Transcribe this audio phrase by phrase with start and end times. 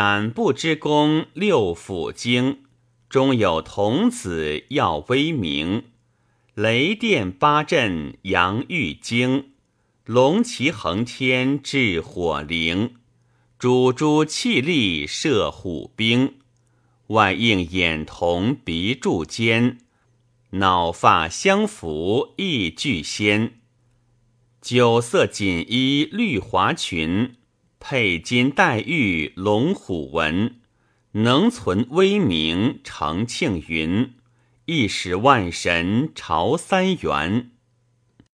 [0.00, 2.58] 胆不知功六府经，
[3.08, 5.86] 中有童子耀威名。
[6.54, 9.50] 雷电八阵扬玉京，
[10.04, 12.94] 龙旗横天掷火灵。
[13.58, 16.34] 主珠气力射虎兵，
[17.08, 19.78] 外应眼瞳鼻柱尖，
[20.50, 23.54] 脑发相符亦俱仙。
[24.62, 27.34] 九色锦衣绿华裙，
[27.90, 30.56] 佩金戴玉龙虎纹，
[31.12, 34.12] 能存威名长庆云，
[34.66, 37.52] 一时万神朝三元。